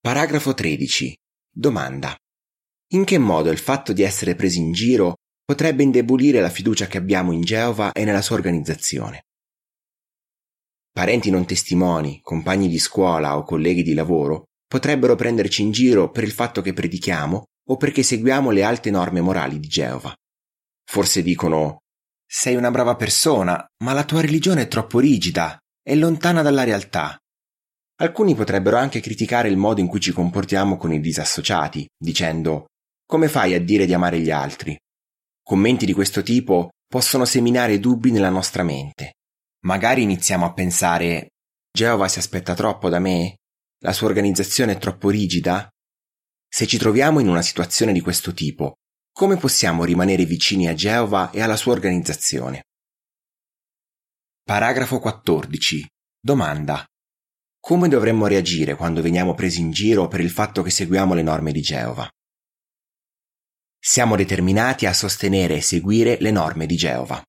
Paragrafo 0.00 0.54
13. 0.54 1.14
Domanda. 1.52 2.16
In 2.92 3.04
che 3.04 3.18
modo 3.18 3.50
il 3.50 3.58
fatto 3.58 3.92
di 3.92 4.02
essere 4.02 4.34
presi 4.34 4.58
in 4.58 4.72
giro 4.72 5.16
potrebbe 5.44 5.82
indebolire 5.82 6.40
la 6.40 6.48
fiducia 6.48 6.86
che 6.86 6.96
abbiamo 6.96 7.32
in 7.32 7.42
Geova 7.42 7.92
e 7.92 8.04
nella 8.04 8.22
sua 8.22 8.36
organizzazione? 8.36 9.24
Parenti 10.92 11.30
non 11.30 11.46
testimoni, 11.46 12.20
compagni 12.22 12.68
di 12.68 12.78
scuola 12.78 13.36
o 13.36 13.44
colleghi 13.44 13.82
di 13.82 13.94
lavoro 13.94 14.44
potrebbero 14.66 15.16
prenderci 15.16 15.62
in 15.62 15.72
giro 15.72 16.10
per 16.10 16.22
il 16.22 16.30
fatto 16.30 16.62
che 16.62 16.72
predichiamo 16.72 17.44
o 17.68 17.76
perché 17.76 18.02
seguiamo 18.02 18.50
le 18.50 18.62
alte 18.62 18.90
norme 18.90 19.20
morali 19.20 19.58
di 19.58 19.66
Geova. 19.66 20.14
Forse 20.84 21.22
dicono 21.22 21.78
sei 22.24 22.54
una 22.54 22.70
brava 22.70 22.94
persona, 22.94 23.64
ma 23.84 23.92
la 23.92 24.04
tua 24.04 24.20
religione 24.20 24.62
è 24.62 24.68
troppo 24.68 25.00
rigida, 25.00 25.58
è 25.82 25.94
lontana 25.96 26.42
dalla 26.42 26.62
realtà. 26.62 27.18
Alcuni 28.00 28.34
potrebbero 28.34 28.76
anche 28.76 29.00
criticare 29.00 29.48
il 29.48 29.56
modo 29.56 29.80
in 29.80 29.88
cui 29.88 30.00
ci 30.00 30.12
comportiamo 30.12 30.76
con 30.76 30.92
i 30.92 31.00
disassociati, 31.00 31.88
dicendo 31.98 32.66
come 33.10 33.28
fai 33.28 33.54
a 33.54 33.60
dire 33.60 33.86
di 33.86 33.92
amare 33.92 34.20
gli 34.20 34.30
altri? 34.30 34.78
Commenti 35.42 35.84
di 35.84 35.92
questo 35.92 36.22
tipo 36.22 36.68
possono 36.86 37.24
seminare 37.24 37.80
dubbi 37.80 38.12
nella 38.12 38.30
nostra 38.30 38.62
mente. 38.62 39.14
Magari 39.62 40.02
iniziamo 40.02 40.46
a 40.46 40.52
pensare 40.52 41.32
Geova 41.70 42.08
si 42.08 42.18
aspetta 42.18 42.54
troppo 42.54 42.88
da 42.88 42.98
me? 42.98 43.36
La 43.82 43.92
sua 43.92 44.08
organizzazione 44.08 44.72
è 44.72 44.78
troppo 44.78 45.10
rigida? 45.10 45.68
Se 46.48 46.66
ci 46.66 46.78
troviamo 46.78 47.20
in 47.20 47.28
una 47.28 47.42
situazione 47.42 47.92
di 47.92 48.00
questo 48.00 48.32
tipo, 48.32 48.78
come 49.12 49.36
possiamo 49.36 49.84
rimanere 49.84 50.24
vicini 50.24 50.66
a 50.66 50.74
Geova 50.74 51.30
e 51.30 51.42
alla 51.42 51.56
sua 51.56 51.72
organizzazione? 51.72 52.64
Paragrafo 54.42 54.98
14. 54.98 55.86
Domanda. 56.18 56.84
Come 57.60 57.88
dovremmo 57.88 58.26
reagire 58.26 58.74
quando 58.74 59.02
veniamo 59.02 59.34
presi 59.34 59.60
in 59.60 59.70
giro 59.70 60.08
per 60.08 60.20
il 60.20 60.30
fatto 60.30 60.62
che 60.62 60.70
seguiamo 60.70 61.14
le 61.14 61.22
norme 61.22 61.52
di 61.52 61.60
Geova? 61.60 62.08
Siamo 63.78 64.16
determinati 64.16 64.86
a 64.86 64.94
sostenere 64.94 65.56
e 65.56 65.60
seguire 65.60 66.16
le 66.20 66.30
norme 66.30 66.66
di 66.66 66.76
Geova. 66.76 67.22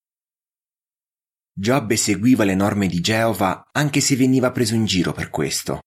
Giobbe 1.53 1.97
seguiva 1.97 2.45
le 2.45 2.55
norme 2.55 2.87
di 2.87 3.01
Geova 3.01 3.69
anche 3.71 3.99
se 3.99 4.15
veniva 4.15 4.51
preso 4.51 4.73
in 4.73 4.85
giro 4.85 5.11
per 5.11 5.29
questo. 5.29 5.81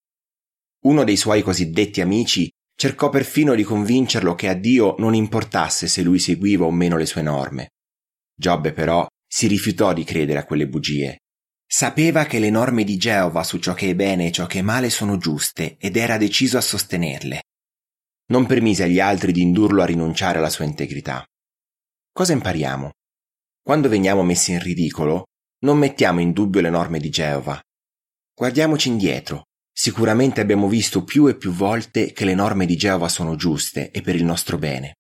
Uno 0.85 1.05
dei 1.05 1.17
suoi 1.17 1.43
cosiddetti 1.43 2.03
amici 2.03 2.51
cercò 2.77 3.09
perfino 3.09 3.55
di 3.55 3.63
convincerlo 3.63 4.35
che 4.35 4.49
a 4.49 4.55
Dio 4.55 4.95
non 4.99 5.15
importasse 5.15 5.89
se 5.89 6.03
lui 6.03 6.19
seguiva 6.19 6.67
o 6.67 6.71
meno 6.71 6.99
le 6.99 7.07
sue 7.07 7.23
norme. 7.23 7.71
Giobbe 8.37 8.73
però 8.73 9.07
si 9.27 9.47
rifiutò 9.47 9.95
di 9.95 10.05
credere 10.05 10.41
a 10.41 10.45
quelle 10.45 10.69
bugie. 10.69 11.21
Sapeva 11.67 12.27
che 12.27 12.39
le 12.39 12.51
norme 12.51 12.85
di 12.85 12.99
Geova 12.99 13.43
su 13.43 13.59
ciò 13.59 13.73
che 13.73 13.89
è 13.89 13.95
bene 13.95 14.27
e 14.27 14.33
ciò 14.33 14.47
che 14.47 14.59
è 14.59 14.63
male 14.63 14.91
sono 14.91 15.17
giuste 15.17 15.77
ed 15.79 15.97
era 15.97 16.19
deciso 16.19 16.59
a 16.59 16.61
sostenerle. 16.61 17.43
Non 18.27 18.47
permise 18.47 18.85
agli 18.85 19.01
altri 19.01 19.33
di 19.33 19.41
indurlo 19.41 19.83
a 19.83 19.87
rinunciare 19.87 20.39
alla 20.39 20.51
sua 20.51 20.67
integrità. 20.67 21.25
Cosa 22.13 22.33
impariamo? 22.33 22.91
Quando 23.63 23.89
veniamo 23.89 24.23
messi 24.23 24.53
in 24.53 24.61
ridicolo, 24.61 25.25
non 25.65 25.79
mettiamo 25.79 26.21
in 26.21 26.33
dubbio 26.33 26.61
le 26.61 26.69
norme 26.69 26.99
di 26.99 27.09
Geova. 27.09 27.59
Guardiamoci 28.35 28.89
indietro. 28.89 29.45
Sicuramente 29.73 30.41
abbiamo 30.41 30.69
visto 30.69 31.03
più 31.05 31.27
e 31.27 31.37
più 31.37 31.53
volte 31.53 32.13
che 32.13 32.27
le 32.27 32.35
norme 32.35 32.67
di 32.67 32.77
Geova 32.77 33.09
sono 33.09 33.35
giuste 33.35 33.91
e 33.91 34.03
per 34.03 34.15
il 34.15 34.25
nostro 34.25 34.59
bene. 34.59 34.99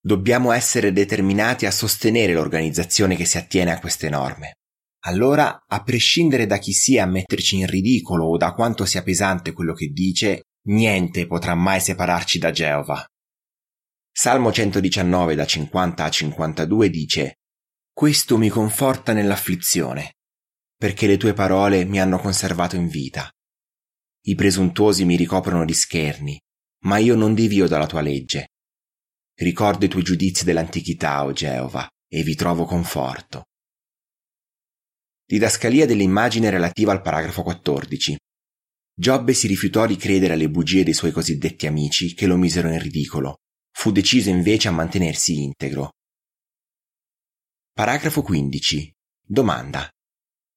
Dobbiamo 0.00 0.52
essere 0.52 0.92
determinati 0.92 1.66
a 1.66 1.72
sostenere 1.72 2.32
l'organizzazione 2.32 3.16
che 3.16 3.24
si 3.24 3.36
attiene 3.36 3.72
a 3.72 3.80
queste 3.80 4.08
norme. 4.08 4.54
Allora, 5.06 5.64
a 5.66 5.82
prescindere 5.82 6.46
da 6.46 6.58
chi 6.58 6.72
sia 6.72 7.02
a 7.02 7.06
metterci 7.06 7.58
in 7.58 7.66
ridicolo 7.66 8.26
o 8.26 8.36
da 8.36 8.52
quanto 8.54 8.84
sia 8.84 9.02
pesante 9.02 9.52
quello 9.52 9.74
che 9.74 9.88
dice, 9.88 10.42
niente 10.68 11.26
potrà 11.26 11.56
mai 11.56 11.80
separarci 11.80 12.38
da 12.38 12.52
Geova. 12.52 13.04
Salmo 14.12 14.52
119 14.52 15.34
da 15.34 15.44
50 15.44 16.04
a 16.04 16.10
52 16.10 16.90
dice 16.90 17.34
questo 17.96 18.36
mi 18.36 18.50
conforta 18.50 19.14
nell'afflizione, 19.14 20.16
perché 20.76 21.06
le 21.06 21.16
tue 21.16 21.32
parole 21.32 21.86
mi 21.86 21.98
hanno 21.98 22.18
conservato 22.18 22.76
in 22.76 22.88
vita. 22.88 23.32
I 24.26 24.34
presuntuosi 24.34 25.06
mi 25.06 25.16
ricoprono 25.16 25.64
di 25.64 25.72
scherni, 25.72 26.38
ma 26.82 26.98
io 26.98 27.14
non 27.14 27.32
divio 27.32 27.66
dalla 27.66 27.86
tua 27.86 28.02
legge. 28.02 28.48
Ricordo 29.34 29.86
i 29.86 29.88
tuoi 29.88 30.02
giudizi 30.02 30.44
dell'antichità, 30.44 31.24
o 31.24 31.32
Geova, 31.32 31.88
e 32.06 32.22
vi 32.22 32.34
trovo 32.34 32.66
conforto. 32.66 33.44
Didascalia 35.24 35.86
dell'immagine 35.86 36.50
relativa 36.50 36.92
al 36.92 37.00
paragrafo 37.00 37.42
14. 37.42 38.18
Giobbe 38.94 39.32
si 39.32 39.46
rifiutò 39.46 39.86
di 39.86 39.96
credere 39.96 40.34
alle 40.34 40.50
bugie 40.50 40.84
dei 40.84 40.92
suoi 40.92 41.12
cosiddetti 41.12 41.66
amici 41.66 42.12
che 42.12 42.26
lo 42.26 42.36
misero 42.36 42.70
in 42.70 42.78
ridicolo. 42.78 43.36
Fu 43.72 43.90
deciso 43.90 44.28
invece 44.28 44.68
a 44.68 44.72
mantenersi 44.72 45.42
integro. 45.42 45.92
Paragrafo 47.76 48.22
15. 48.22 48.90
Domanda. 49.22 49.86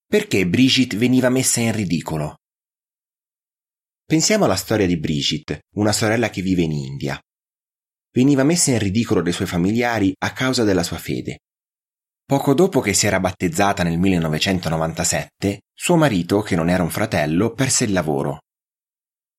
Perché 0.07 0.47
Brigitte 0.47 0.95
veniva 0.95 1.27
messa 1.27 1.59
in 1.59 1.73
ridicolo? 1.73 2.37
Pensiamo 4.05 4.45
alla 4.45 4.55
storia 4.55 4.87
di 4.87 4.97
Brigitte, 4.97 5.63
una 5.75 5.91
sorella 5.91 6.29
che 6.29 6.41
vive 6.41 6.61
in 6.61 6.71
India. 6.71 7.19
Veniva 8.13 8.45
messa 8.45 8.71
in 8.71 8.79
ridicolo 8.79 9.21
dai 9.21 9.33
suoi 9.33 9.47
familiari 9.47 10.13
a 10.17 10.31
causa 10.31 10.63
della 10.63 10.81
sua 10.81 10.97
fede. 10.97 11.39
Poco 12.25 12.53
dopo 12.53 12.79
che 12.79 12.93
si 12.93 13.05
era 13.05 13.19
battezzata 13.19 13.83
nel 13.83 13.99
1997, 13.99 15.63
suo 15.73 15.97
marito, 15.97 16.39
che 16.39 16.55
non 16.55 16.69
era 16.69 16.83
un 16.83 16.89
fratello, 16.89 17.51
perse 17.51 17.83
il 17.83 17.91
lavoro. 17.91 18.43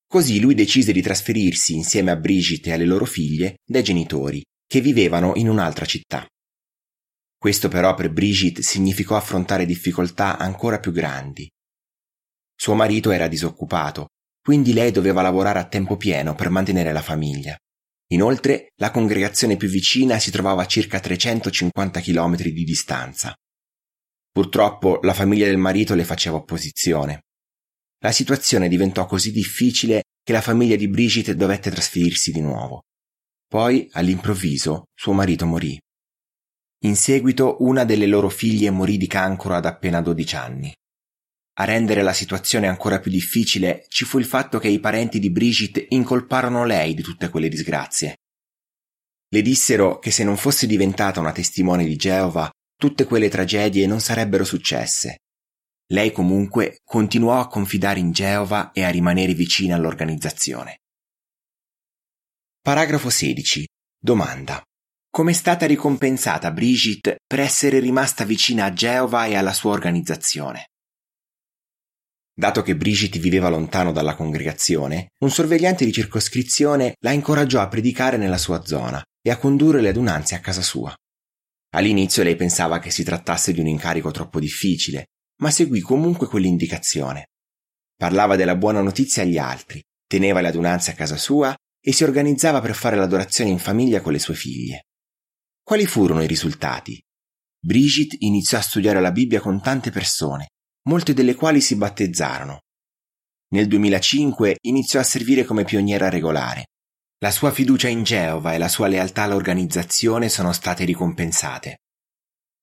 Così 0.07 0.39
lui 0.39 0.53
decise 0.53 0.93
di 0.93 1.01
trasferirsi 1.01 1.73
insieme 1.73 2.11
a 2.11 2.17
Brigitte 2.17 2.69
e 2.69 2.73
alle 2.75 2.85
loro 2.85 3.07
figlie 3.07 3.55
dai 3.65 3.83
genitori, 3.83 4.45
che 4.67 4.83
vivevano 4.83 5.33
in 5.37 5.49
un'altra 5.49 5.87
città. 5.87 6.27
Questo 7.41 7.69
però 7.69 7.95
per 7.95 8.11
Brigitte 8.11 8.61
significò 8.61 9.17
affrontare 9.17 9.65
difficoltà 9.65 10.37
ancora 10.37 10.79
più 10.79 10.93
grandi. 10.93 11.51
Suo 12.55 12.75
marito 12.75 13.13
era 13.13 13.29
disoccupato, 13.29 14.09
quindi 14.43 14.75
lei 14.75 14.91
doveva 14.91 15.23
lavorare 15.23 15.59
a 15.59 15.67
tempo 15.67 15.97
pieno 15.97 16.35
per 16.35 16.51
mantenere 16.51 16.93
la 16.93 17.01
famiglia. 17.01 17.57
Inoltre, 18.09 18.73
la 18.77 18.91
congregazione 18.91 19.57
più 19.57 19.69
vicina 19.69 20.19
si 20.19 20.31
trovava 20.31 20.65
a 20.65 20.67
circa 20.67 21.01
350 21.01 22.01
km 22.01 22.37
di 22.37 22.63
distanza. 22.63 23.35
Purtroppo 24.31 24.99
la 25.01 25.15
famiglia 25.15 25.47
del 25.47 25.57
marito 25.57 25.95
le 25.95 26.05
faceva 26.05 26.37
opposizione. 26.37 27.23
La 28.01 28.13
situazione 28.13 28.69
diventò 28.69 29.07
così 29.07 29.33
difficile 29.33 30.03
che 30.23 30.33
la 30.35 30.43
famiglia 30.43 30.77
di 30.77 30.89
Brigitte 30.89 31.35
dovette 31.35 31.71
trasferirsi 31.71 32.33
di 32.33 32.43
nuovo. 32.43 32.83
Poi, 33.49 33.89
all'improvviso, 33.93 34.89
suo 34.95 35.15
marito 35.15 35.47
morì. 35.47 35.81
In 36.85 36.97
seguito 36.97 37.57
una 37.61 37.85
delle 37.85 38.07
loro 38.07 38.31
figlie 38.31 38.71
morì 38.71 38.97
di 38.97 39.07
cancro 39.07 39.55
ad 39.55 39.67
appena 39.67 40.01
12 40.01 40.37
anni. 40.37 40.75
A 41.59 41.65
rendere 41.65 42.01
la 42.03 42.15
situazione 42.15 42.69
ancora 42.69 43.01
più 43.01 43.11
difficile 43.11 43.85
ci 43.89 44.07
fu 44.07 44.19
il 44.19 44.25
fatto 44.25 44.59
che 44.59 44.69
i 44.69 44.81
parenti 44.81 45.19
di 45.19 45.31
Brigitte 45.31 45.85
incolparono 45.91 46.65
lei 46.65 46.95
di 46.95 47.03
tutte 47.03 47.29
quelle 47.29 47.51
disgrazie. 47.51 48.17
Le 49.29 49.43
dissero 49.43 49.99
che 49.99 50.11
se 50.11 50.25
non 50.25 50.39
fosse 50.39 50.67
diventata 50.67 51.21
una 51.21 51.33
testimone 51.33 51.85
di 51.85 51.97
Geova, 51.97 52.51
tutte 52.75 53.05
quelle 53.05 53.29
tragedie 53.29 53.87
non 53.87 54.01
sarebbero 54.01 54.45
successe. 54.45 55.19
Lei 55.89 56.13
comunque 56.13 56.79
continuò 56.83 57.41
a 57.41 57.49
confidare 57.49 58.01
in 58.01 58.13
Geova 58.13 58.73
e 58.73 58.85
a 58.85 58.89
rimanere 58.89 59.35
vicina 59.35 59.77
all'organizzazione. 59.77 60.79
Paragrafo 62.63 63.11
16. 63.11 63.67
Domanda. 63.99 64.63
Come 65.13 65.33
è 65.33 65.35
stata 65.35 65.67
ricompensata 65.67 66.53
Brigitte 66.53 67.19
per 67.27 67.41
essere 67.41 67.81
rimasta 67.81 68.25
vicina 68.25 68.67
a 68.67 68.73
Geova 68.73 69.27
e 69.27 69.35
alla 69.35 69.53
sua 69.53 69.73
organizzazione? 69.73 70.67
Dato 72.33 72.63
che 72.63 72.77
Brigitte 72.77 73.19
viveva 73.19 73.49
lontano 73.49 73.91
dalla 73.91 74.15
congregazione, 74.15 75.09
un 75.25 75.31
sorvegliante 75.31 75.85
di 75.85 75.93
circoscrizione 75.93 76.95
la 77.01 77.11
incoraggiò 77.11 77.61
a 77.61 77.67
predicare 77.67 78.19
nella 78.19 78.39
sua 78.39 78.65
zona 78.65 79.03
e 79.21 79.31
a 79.33 79.37
condurre 79.37 79.81
le 79.81 79.89
adunanze 79.89 80.37
a 80.37 80.41
casa 80.41 80.63
sua. 80.63 80.95
All'inizio 81.75 82.23
lei 82.23 82.37
pensava 82.37 82.79
che 82.79 82.93
si 82.93 83.03
trattasse 83.03 83.53
di 83.53 83.59
un 83.59 83.67
incarico 83.67 84.13
troppo 84.13 84.39
difficile, 84.39 85.07
ma 85.43 85.51
seguì 85.51 85.81
comunque 85.81 86.29
quell'indicazione. 86.29 87.27
Parlava 87.97 88.37
della 88.37 88.55
buona 88.55 88.81
notizia 88.81 89.25
agli 89.25 89.39
altri, 89.39 89.83
teneva 90.07 90.41
le 90.41 90.49
adunanze 90.49 90.93
a 90.93 90.95
casa 90.95 91.17
sua 91.17 91.53
e 91.85 91.93
si 91.93 92.05
organizzava 92.05 92.61
per 92.61 92.77
fare 92.77 92.95
l'adorazione 92.95 93.51
in 93.51 93.59
famiglia 93.59 94.01
con 94.01 94.13
le 94.13 94.21
sue 94.21 94.35
figlie. 94.35 94.85
Quali 95.71 95.87
furono 95.87 96.21
i 96.21 96.27
risultati? 96.27 97.01
Brigitte 97.65 98.17
iniziò 98.19 98.59
a 98.59 98.61
studiare 98.61 99.01
la 99.01 99.13
Bibbia 99.13 99.39
con 99.39 99.63
tante 99.63 99.93
persone 99.93 100.49
molte 100.89 101.15
delle 101.15 101.37
quali 101.37 101.61
si 101.61 101.77
battezzarono. 101.77 102.63
Nel 103.53 103.69
2005 103.69 104.57
iniziò 104.63 104.99
a 104.99 105.05
servire 105.05 105.45
come 105.45 105.63
pioniera 105.63 106.09
regolare. 106.09 106.71
La 107.19 107.31
sua 107.31 107.53
fiducia 107.53 107.87
in 107.87 108.03
Geova 108.03 108.53
e 108.53 108.59
la 108.59 108.67
sua 108.67 108.89
lealtà 108.89 109.23
all'organizzazione 109.23 110.29
sono 110.29 110.53
state 110.53 110.85
ricompensate. 110.85 111.77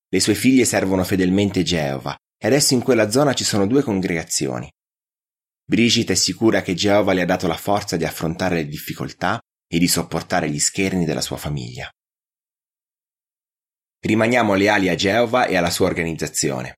Le 0.09 0.19
sue 0.19 0.35
figlie 0.35 0.65
servono 0.65 1.05
fedelmente 1.05 1.63
Geova 1.63 2.13
e 2.37 2.45
adesso 2.45 2.73
in 2.73 2.81
quella 2.81 3.09
zona 3.09 3.33
ci 3.33 3.45
sono 3.45 3.67
due 3.67 3.83
congregazioni. 3.83 4.69
Brigitte 5.63 6.11
è 6.11 6.17
sicura 6.17 6.61
che 6.61 6.73
Geova 6.73 7.13
le 7.13 7.21
ha 7.21 7.25
dato 7.25 7.47
la 7.47 7.55
forza 7.55 7.95
di 7.95 8.03
affrontare 8.03 8.55
le 8.55 8.67
difficoltà 8.67 9.39
e 9.65 9.79
di 9.79 9.87
sopportare 9.87 10.50
gli 10.50 10.59
scherni 10.59 11.05
della 11.05 11.22
sua 11.22 11.37
famiglia. 11.37 11.89
Rimaniamo 14.00 14.53
leali 14.53 14.90
a 14.90 14.96
Geova 14.96 15.48
e 15.48 15.57
alla 15.57 15.72
sua 15.72 15.88
organizzazione. 15.88 16.75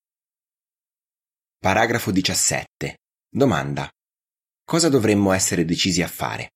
Paragrafo 1.58 2.12
17. 2.12 2.98
Domanda. 3.30 3.90
Cosa 4.64 4.88
dovremmo 4.88 5.34
essere 5.34 5.66
decisi 5.66 6.02
a 6.02 6.08
fare? 6.08 6.52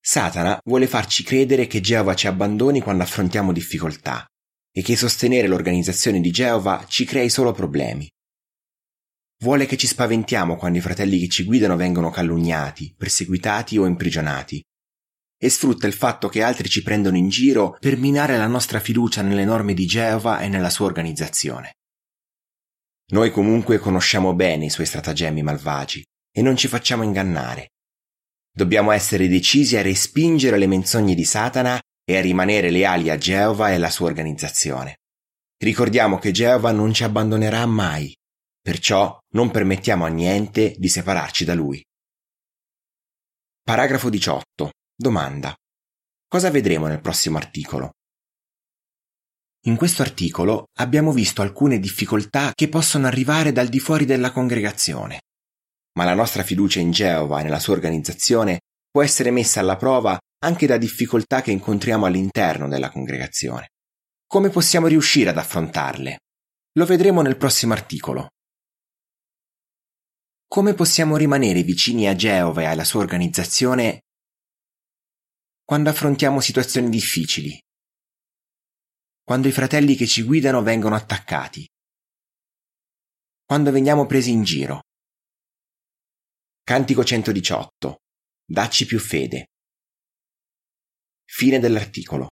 Satana 0.00 0.58
vuole 0.64 0.88
farci 0.88 1.22
credere 1.22 1.68
che 1.68 1.80
Geova 1.80 2.16
ci 2.16 2.26
abbandoni 2.26 2.80
quando 2.80 3.04
affrontiamo 3.04 3.52
difficoltà 3.52 4.26
e 4.72 4.82
che 4.82 4.96
sostenere 4.96 5.46
l'organizzazione 5.46 6.20
di 6.20 6.32
Geova 6.32 6.84
ci 6.88 7.04
crei 7.04 7.30
solo 7.30 7.52
problemi. 7.52 8.10
Vuole 9.44 9.66
che 9.66 9.76
ci 9.76 9.86
spaventiamo 9.86 10.56
quando 10.56 10.78
i 10.78 10.82
fratelli 10.82 11.20
che 11.20 11.28
ci 11.28 11.44
guidano 11.44 11.76
vengono 11.76 12.10
calunniati, 12.10 12.92
perseguitati 12.96 13.78
o 13.78 13.86
imprigionati. 13.86 14.60
E 15.38 15.50
sfrutta 15.50 15.86
il 15.86 15.92
fatto 15.92 16.28
che 16.28 16.42
altri 16.42 16.68
ci 16.68 16.82
prendono 16.82 17.16
in 17.16 17.28
giro 17.28 17.76
per 17.78 17.96
minare 17.98 18.36
la 18.36 18.46
nostra 18.46 18.80
fiducia 18.80 19.22
nelle 19.22 19.44
norme 19.44 19.74
di 19.74 19.84
Geova 19.84 20.40
e 20.40 20.48
nella 20.48 20.70
sua 20.70 20.86
organizzazione. 20.86 21.74
Noi 23.08 23.30
comunque 23.30 23.78
conosciamo 23.78 24.34
bene 24.34 24.64
i 24.64 24.70
suoi 24.70 24.86
stratagemmi 24.86 25.42
malvagi 25.42 26.04
e 26.32 26.42
non 26.42 26.56
ci 26.56 26.68
facciamo 26.68 27.02
ingannare. 27.02 27.68
Dobbiamo 28.50 28.90
essere 28.90 29.28
decisi 29.28 29.76
a 29.76 29.82
respingere 29.82 30.58
le 30.58 30.66
menzogne 30.66 31.14
di 31.14 31.24
Satana 31.24 31.80
e 32.04 32.16
a 32.16 32.20
rimanere 32.20 32.70
leali 32.70 33.10
a 33.10 33.18
Geova 33.18 33.70
e 33.70 33.74
alla 33.74 33.90
sua 33.90 34.06
organizzazione. 34.06 34.96
Ricordiamo 35.58 36.18
che 36.18 36.30
Geova 36.30 36.72
non 36.72 36.92
ci 36.92 37.04
abbandonerà 37.04 37.64
mai, 37.66 38.14
perciò 38.60 39.18
non 39.34 39.50
permettiamo 39.50 40.04
a 40.04 40.08
niente 40.08 40.74
di 40.78 40.88
separarci 40.88 41.44
da 41.44 41.54
lui. 41.54 41.82
Paragrafo 43.62 44.08
18. 44.10 44.70
Domanda. 44.98 45.54
Cosa 46.26 46.50
vedremo 46.50 46.86
nel 46.86 47.02
prossimo 47.02 47.36
articolo? 47.36 47.90
In 49.66 49.76
questo 49.76 50.00
articolo 50.00 50.68
abbiamo 50.78 51.12
visto 51.12 51.42
alcune 51.42 51.78
difficoltà 51.78 52.52
che 52.54 52.70
possono 52.70 53.06
arrivare 53.06 53.52
dal 53.52 53.68
di 53.68 53.78
fuori 53.78 54.06
della 54.06 54.32
congregazione. 54.32 55.20
Ma 55.98 56.04
la 56.04 56.14
nostra 56.14 56.42
fiducia 56.42 56.80
in 56.80 56.92
Geova 56.92 57.40
e 57.40 57.42
nella 57.42 57.58
sua 57.58 57.74
organizzazione 57.74 58.60
può 58.90 59.02
essere 59.02 59.30
messa 59.30 59.60
alla 59.60 59.76
prova 59.76 60.18
anche 60.38 60.66
da 60.66 60.78
difficoltà 60.78 61.42
che 61.42 61.50
incontriamo 61.50 62.06
all'interno 62.06 62.66
della 62.66 62.90
congregazione. 62.90 63.72
Come 64.26 64.48
possiamo 64.48 64.86
riuscire 64.86 65.28
ad 65.28 65.36
affrontarle? 65.36 66.20
Lo 66.78 66.86
vedremo 66.86 67.20
nel 67.20 67.36
prossimo 67.36 67.74
articolo. 67.74 68.28
Come 70.48 70.72
possiamo 70.72 71.18
rimanere 71.18 71.62
vicini 71.62 72.08
a 72.08 72.16
Geova 72.16 72.62
e 72.62 72.64
alla 72.64 72.84
sua 72.84 73.00
organizzazione 73.00 74.00
quando 75.66 75.90
affrontiamo 75.90 76.40
situazioni 76.40 76.88
difficili, 76.88 77.60
quando 79.24 79.48
i 79.48 79.52
fratelli 79.52 79.96
che 79.96 80.06
ci 80.06 80.22
guidano 80.22 80.62
vengono 80.62 80.94
attaccati, 80.94 81.66
quando 83.44 83.72
veniamo 83.72 84.06
presi 84.06 84.30
in 84.30 84.44
giro. 84.44 84.82
Cantico 86.62 87.04
118. 87.04 87.96
Dacci 88.44 88.86
più 88.86 89.00
fede. 89.00 89.46
Fine 91.24 91.58
dell'articolo. 91.58 92.28